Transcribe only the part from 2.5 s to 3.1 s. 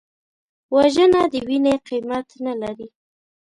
لري